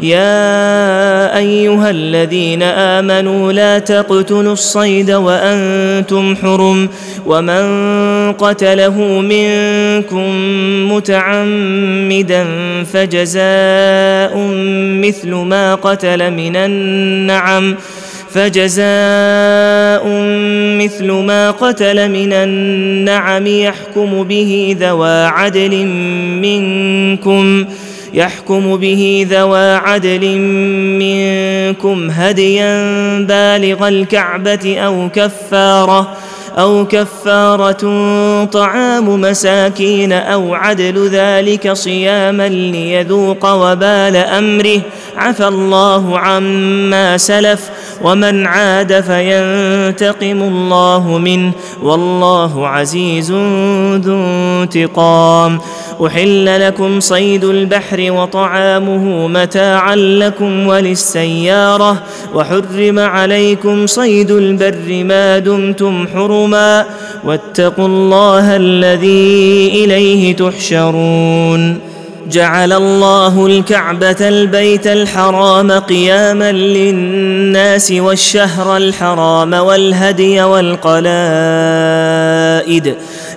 يا 0.00 1.38
أيها 1.38 1.90
الذين 1.90 2.62
آمنوا 2.62 3.52
لا 3.52 3.78
تقتلوا 3.78 4.52
الصيد 4.52 5.10
وأنتم 5.10 6.36
حرم 6.36 6.88
ومن 7.26 7.62
قتله 8.32 9.00
منكم 9.20 10.28
متعمدا 10.92 12.46
فجزاء 12.92 14.32
مثل 15.02 15.34
ما 15.34 15.74
قتل 15.74 16.30
من 16.30 16.56
النعم 16.56 17.76
فجزاء 18.30 20.06
مثل 20.78 21.12
ما 21.12 21.50
قتل 21.50 22.10
من 22.10 22.32
النعم 22.32 23.46
يحكم 23.46 24.22
به 24.22 24.76
ذوى 24.80 25.24
عدل 25.24 25.86
منكم 26.42 27.64
يحكم 28.14 28.76
به 28.76 29.26
ذوى 29.30 29.74
عدل 29.74 30.38
منكم 30.98 32.10
هديا 32.10 32.78
بالغ 33.18 33.88
الكعبة 33.88 34.78
أو 34.78 35.08
كفارة 35.14 36.16
أو 36.58 36.86
كفارة 36.86 37.84
طعام 38.44 39.20
مساكين 39.20 40.12
أو 40.12 40.54
عدل 40.54 41.08
ذلك 41.08 41.72
صياما 41.72 42.48
ليذوق 42.48 43.52
وبال 43.52 44.16
أمره. 44.16 44.80
عفى 45.16 45.48
الله 45.48 46.18
عما 46.18 47.16
سلف 47.16 47.70
ومن 48.02 48.46
عاد 48.46 49.00
فينتقم 49.00 50.42
الله 50.42 51.18
منه. 51.18 51.52
والله 51.82 52.68
عزيز 52.68 53.32
ذو 53.32 54.14
انتقام. 54.14 55.58
أحل 56.06 56.66
لكم 56.66 57.00
صيد 57.00 57.44
البحر 57.44 58.12
وطعامه 58.12 59.28
متاعا 59.28 59.96
لكم 59.96 60.66
وللسيارة 60.66 62.02
وحرم 62.34 62.98
عليكم 62.98 63.86
صيد 63.86 64.30
البر 64.30 65.04
ما 65.04 65.38
دمتم 65.38 66.08
حرما 66.14 66.86
واتقوا 67.24 67.86
الله 67.86 68.56
الذي 68.56 69.70
إليه 69.84 70.36
تحشرون 70.36 71.78
جعل 72.30 72.72
الله 72.72 73.46
الكعبة 73.46 74.28
البيت 74.28 74.86
الحرام 74.86 75.72
قياما 75.72 76.52
للناس 76.52 77.92
والشهر 77.92 78.76
الحرام 78.76 79.52
والهدي 79.52 80.42
والقلائد 80.42 81.08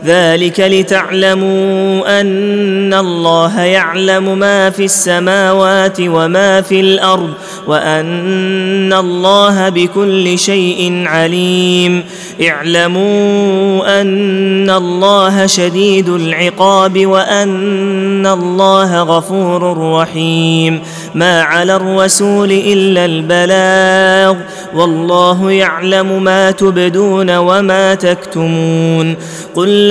ذلك 0.05 0.59
لتعلموا 0.59 2.21
أن 2.21 2.93
الله 2.93 3.61
يعلم 3.61 4.37
ما 4.39 4.69
في 4.69 4.85
السماوات 4.85 5.97
وما 5.99 6.61
في 6.61 6.79
الأرض 6.79 7.29
وأن 7.67 8.93
الله 8.93 9.69
بكل 9.69 10.39
شيء 10.39 11.03
عليم. 11.05 12.03
اعلموا 12.47 14.01
أن 14.01 14.69
الله 14.69 15.45
شديد 15.45 16.09
العقاب 16.09 17.05
وأن 17.05 18.27
الله 18.27 19.03
غفور 19.03 19.93
رحيم. 19.93 20.81
ما 21.15 21.41
على 21.41 21.75
الرسول 21.75 22.51
إلا 22.51 23.05
البلاغ. 23.05 24.35
والله 24.75 25.51
يعلم 25.51 26.23
ما 26.23 26.51
تبدون 26.51 27.37
وما 27.37 27.95
تكتمون. 27.95 29.15
قل 29.55 29.90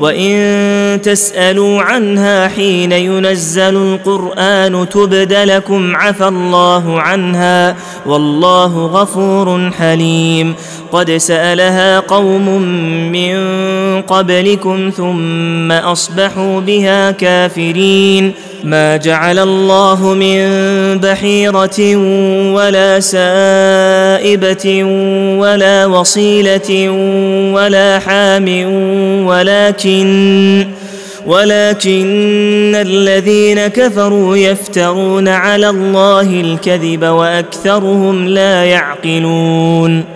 وإن 0.00 1.00
تسألوا 1.02 1.82
عنها 1.82 2.48
حين 2.48 2.92
ينزل 2.92 3.76
القرآن 3.76 4.88
تبد 4.88 5.32
لكم 5.32 5.96
عفى 5.96 6.28
الله 6.28 7.00
عنها 7.00 7.76
والله 8.06 8.86
غفور 8.86 9.70
حليم. 9.78 10.54
قد 10.92 11.10
سألها 11.10 12.00
قوم 12.00 12.62
من 13.12 13.36
قبلكم 14.02 14.90
ثم 14.96 15.72
أصبحوا 15.72 16.60
بها 16.60 17.10
كافرين. 17.10 18.32
ما 18.64 18.96
جعل 18.96 19.38
الله 19.38 20.14
من 20.14 20.48
بحيره 20.98 21.96
ولا 22.52 23.00
سائبه 23.00 24.84
ولا 25.38 25.86
وصيله 25.86 26.90
ولا 27.52 27.98
حام 27.98 28.48
ولكن 29.26 30.66
ولكن 31.26 32.72
الذين 32.74 33.66
كفروا 33.66 34.36
يفترون 34.36 35.28
على 35.28 35.68
الله 35.68 36.40
الكذب 36.40 37.04
واكثرهم 37.04 38.28
لا 38.28 38.64
يعقلون 38.64 40.15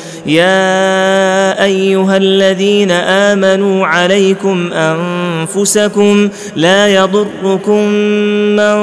يا 0.25 1.63
أيها 1.63 2.17
الذين 2.17 2.91
آمنوا 2.91 3.87
عليكم 3.87 4.69
أنفسكم 4.73 6.29
لا 6.55 6.87
يضركم 6.87 7.87
من 8.55 8.75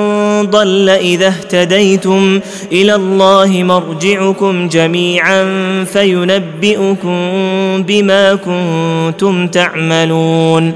ضل 0.50 0.88
إذا 0.88 1.26
اهتديتم 1.26 2.40
إلى 2.72 2.94
الله 2.94 3.62
مرجعكم 3.62 4.68
جميعا 4.68 5.44
فينبئكم 5.84 7.18
بما 7.82 8.34
كنتم 8.34 9.48
تعملون. 9.48 10.74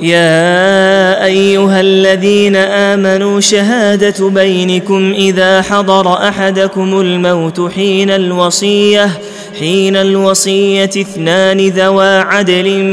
يا 0.00 1.24
أيها 1.24 1.80
الذين 1.80 2.56
آمنوا 2.56 3.40
شهادة 3.40 4.28
بينكم 4.28 5.12
إذا 5.12 5.62
حضر 5.62 6.28
أحدكم 6.28 7.00
الموت 7.00 7.72
حين 7.72 8.10
الوصية 8.10 9.10
حين 9.58 9.96
الوصية 9.96 10.84
اثنان 10.84 11.68
ذوا 11.68 12.20
عدل 12.20 12.84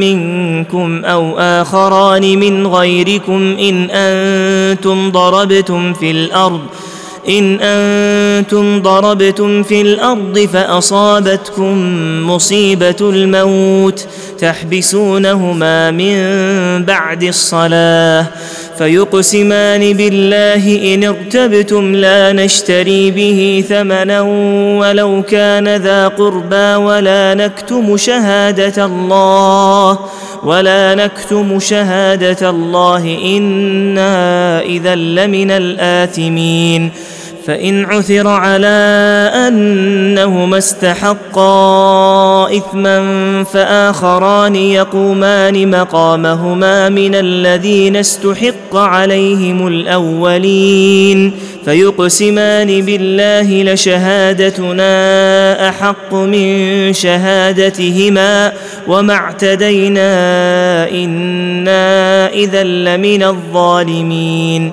منكم 0.00 1.04
أو 1.04 1.38
آخران 1.38 2.38
من 2.38 2.66
غيركم 2.66 3.56
إن 3.58 3.90
أنتم 3.90 5.10
ضربتم 5.10 5.94
في 5.94 6.10
الأرض 6.10 6.60
إن 7.28 7.58
أنتم 7.60 8.82
ضربتم 8.82 9.62
في 9.62 9.80
الأرض 9.80 10.48
فأصابتكم 10.52 11.76
مصيبة 12.30 12.96
الموت 13.00 14.06
تحبسونهما 14.38 15.90
من 15.90 16.14
بعد 16.84 17.22
الصلاة. 17.22 18.26
فيقسمان 18.80 19.92
بالله 19.92 20.94
إن 20.94 21.04
ارتبتم 21.04 21.94
لا 21.94 22.32
نشتري 22.32 23.10
به 23.10 23.64
ثمنا 23.68 24.20
ولو 24.80 25.22
كان 25.22 25.76
ذا 25.76 26.08
قربى 26.08 26.74
ولا 26.74 27.34
نكتم 27.34 27.96
شهادة 27.96 28.84
الله 28.84 29.98
ولا 30.42 30.94
نكتم 30.94 31.58
شهادة 31.58 32.50
الله 32.50 33.18
إنا 33.24 34.60
إذا 34.60 34.94
لمن 34.94 35.50
الآثمين 35.50 36.90
فإن 37.46 37.84
عثر 37.84 38.28
على 38.28 39.30
أنهما 39.48 40.58
استحقا 40.58 42.56
إثما 42.56 43.00
فآخران 43.44 44.56
يقومان 44.56 45.70
مقامهما 45.70 46.88
من 46.88 47.14
الذين 47.14 47.96
استحق 47.96 48.76
عليهم 48.76 49.66
الأولين 49.66 51.32
فيقسمان 51.64 52.82
بالله 52.82 53.72
لشهادتنا 53.72 54.88
أحق 55.68 56.14
من 56.14 56.92
شهادتهما 56.92 58.52
وما 58.88 59.14
اعتدينا 59.14 60.10
إنا 60.90 62.28
إذا 62.32 62.62
لمن 62.62 63.22
الظالمين 63.22 64.72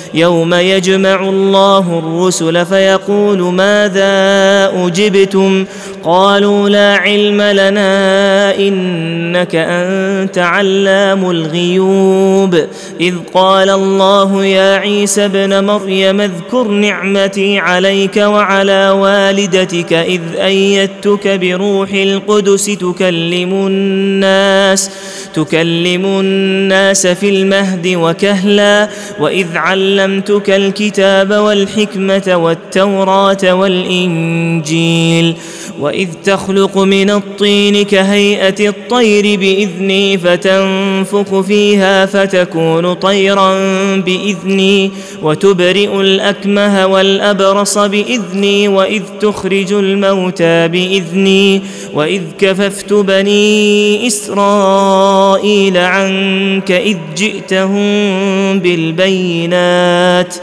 يوم 0.13 0.53
يجمع 0.53 1.29
الله 1.29 1.99
الرسل 1.99 2.65
فيقول 2.65 3.41
ماذا 3.41 4.71
أجبتم؟ 4.85 5.65
قالوا 6.03 6.69
لا 6.69 6.95
علم 6.95 7.41
لنا 7.41 8.55
إنك 8.55 9.55
أنت 9.55 10.37
علام 10.37 11.29
الغيوب. 11.29 12.55
إذ 13.01 13.13
قال 13.33 13.69
الله 13.69 14.45
يا 14.45 14.75
عيسى 14.75 15.25
ابن 15.25 15.63
مريم 15.63 16.21
اذكر 16.21 16.67
نعمتي 16.67 17.59
عليك 17.59 18.17
وعلى 18.17 18.89
والدتك 18.89 19.93
إذ 19.93 20.21
أيدتك 20.35 21.27
بروح 21.27 21.89
القدس 21.93 22.65
تكلم 22.65 23.53
الناس 23.67 24.89
تكلم 25.33 26.05
الناس 26.05 27.07
في 27.07 27.29
المهد 27.29 27.87
وكهلا 27.87 28.89
وإذ 29.19 29.47
علم 29.55 30.00
علمتك 30.01 30.49
الكتاب 30.49 31.31
والحكمه 31.31 32.33
والتوراه 32.35 33.53
والانجيل 33.53 35.35
وإذ 35.81 36.07
تخلق 36.23 36.77
من 36.77 37.09
الطين 37.09 37.85
كهيئة 37.85 38.69
الطير 38.69 39.39
بإذني 39.39 40.17
فتنفخ 40.17 41.39
فيها 41.39 42.05
فتكون 42.05 42.93
طيرا 42.93 43.55
بإذني 43.97 44.91
وتبرئ 45.21 46.01
الأكمه 46.01 46.87
والأبرص 46.87 47.77
بإذني 47.77 48.67
وإذ 48.67 49.03
تخرج 49.21 49.73
الموتى 49.73 50.67
بإذني 50.67 51.61
وإذ 51.93 52.21
كففت 52.39 52.93
بني 52.93 54.07
إسرائيل 54.07 55.77
عنك 55.77 56.71
إذ 56.71 56.97
جئتهم 57.17 58.59
بالبينات 58.59 60.35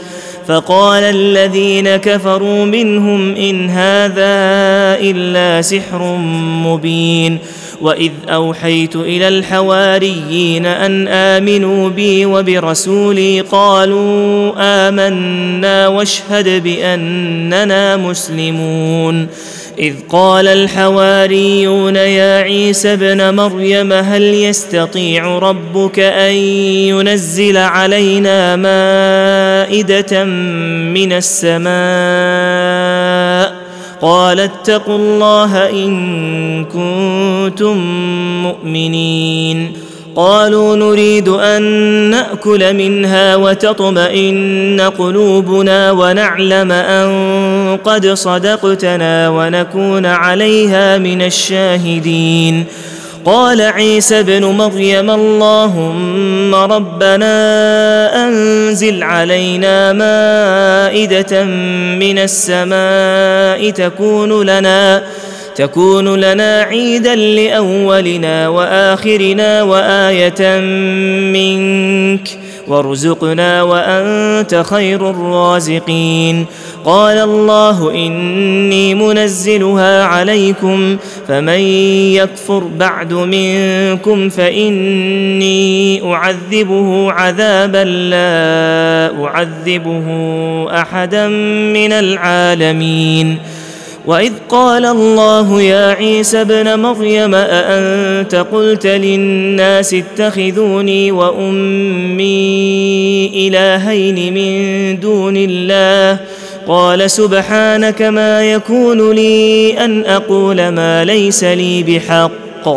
فقال 0.49 1.03
الذين 1.03 1.95
كفروا 1.95 2.65
منهم 2.65 3.35
إن 3.35 3.69
هذا 3.69 4.35
إلا 5.01 5.61
سحر 5.61 6.15
مبين 6.65 7.37
وإذ 7.81 8.11
أوحيت 8.29 8.95
إلى 8.95 9.27
الحواريين 9.27 10.65
أن 10.65 11.07
آمنوا 11.07 11.89
بي 11.89 12.25
وبرسولي 12.25 13.41
قالوا 13.41 14.53
آمنا 14.57 15.87
واشهد 15.87 16.63
بأننا 16.63 17.97
مسلمون 17.97 19.27
إذ 19.79 19.95
قال 20.09 20.47
الحواريون 20.47 21.95
يا 21.95 22.41
عيسى 22.41 22.93
ابن 22.93 23.35
مريم 23.35 23.93
هل 23.93 24.21
يستطيع 24.21 25.37
ربك 25.37 25.99
أن 25.99 26.33
ينزل 26.33 27.57
علينا 27.57 28.55
مائدة 28.55 30.23
من 30.93 31.13
السماء؟ 31.13 31.69
قال 34.01 34.39
اتقوا 34.39 34.97
الله 34.97 35.69
إن 35.69 36.65
كنتم 36.65 37.77
مؤمنين. 38.43 39.88
قالوا 40.19 40.75
نريد 40.75 41.27
أن 41.27 41.61
نأكل 42.09 42.73
منها 42.73 43.35
وتطمئن 43.35 44.81
قلوبنا 44.97 45.91
ونعلم 45.91 46.71
أن 46.71 47.09
قد 47.83 48.07
صدقتنا 48.07 49.29
ونكون 49.29 50.05
عليها 50.05 50.97
من 50.97 51.21
الشاهدين. 51.21 52.65
قال 53.25 53.61
عيسى 53.61 54.19
ابن 54.19 54.45
مريم 54.45 55.09
اللهم 55.09 56.55
ربنا 56.55 57.35
أنزل 58.25 59.03
علينا 59.03 59.93
مائدة 59.93 61.43
من 62.03 62.17
السماء 62.19 63.69
تكون 63.69 64.41
لنا 64.41 65.03
تكون 65.59 66.15
لنا 66.15 66.61
عيدا 66.61 67.15
لأولنا 67.15 68.47
وآخرنا 68.47 69.63
وآية 69.63 70.59
منك 71.33 72.29
وارزقنا 72.67 73.63
وأنت 73.63 74.63
خير 74.69 75.09
الرازقين. 75.09 76.45
قال 76.85 77.17
الله 77.17 77.91
إني 77.91 78.95
منزلها 78.95 80.03
عليكم 80.03 80.97
فمن 81.27 81.59
يكفر 82.15 82.63
بعد 82.79 83.13
منكم 83.13 84.29
فإني 84.29 86.01
أعذبه 86.13 87.11
عذابا 87.11 87.83
لا 87.83 89.25
أعذبه 89.25 90.07
أحدا 90.81 91.27
من 91.73 91.91
العالمين. 91.91 93.37
واذ 94.05 94.33
قال 94.49 94.85
الله 94.85 95.61
يا 95.61 95.87
عيسى 95.93 96.41
ابن 96.41 96.79
مريم 96.79 97.35
اانت 97.35 98.35
قلت 98.35 98.87
للناس 98.87 99.93
اتخذوني 99.93 101.11
وامي 101.11 102.27
الهين 103.47 104.33
من 104.33 104.99
دون 104.99 105.33
الله 105.37 106.19
قال 106.67 107.11
سبحانك 107.11 108.01
ما 108.01 108.51
يكون 108.51 109.11
لي 109.11 109.71
ان 109.85 110.05
أقول 110.05 110.69
ما 110.69 111.05
ليس 111.05 111.43
لي 111.43 111.83
بحق 111.83 112.67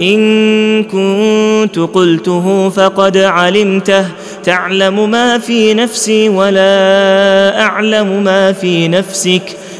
ان 0.00 0.84
كنت 0.84 1.78
قلته 1.78 2.68
فقد 2.68 3.16
علمته 3.16 4.04
تعلم 4.44 5.10
ما 5.10 5.38
في 5.38 5.74
نفسي 5.74 6.28
ولا 6.28 7.60
اعلم 7.60 8.24
ما 8.24 8.52
في 8.52 8.88
نفسك 8.88 9.42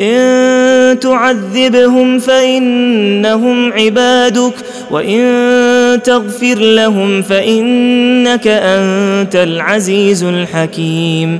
إن 0.00 0.98
تعذبهم 1.00 2.18
فإنهم 2.18 3.72
عبادك 3.72 4.54
وإن 4.90 6.02
تغفر 6.04 6.54
لهم 6.58 7.22
فإنك 7.22 8.46
أنت 8.46 9.36
العزيز 9.36 10.24
الحكيم. 10.24 11.38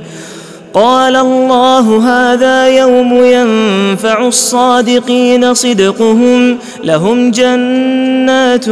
قال 0.73 1.15
الله 1.15 2.07
هذا 2.09 2.67
يوم 2.67 3.23
ينفع 3.23 4.27
الصادقين 4.27 5.53
صدقهم 5.53 6.57
لهم 6.83 7.31
جنات 7.31 8.65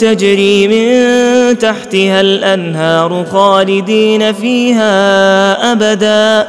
تجري 0.00 0.68
من 0.68 1.58
تحتها 1.58 2.20
الأنهار 2.20 3.26
خالدين 3.32 4.32
فيها 4.32 4.92
أبدا. 5.72 6.48